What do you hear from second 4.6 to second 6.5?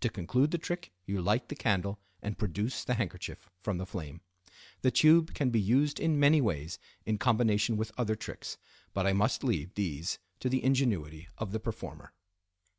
The tube can be used in many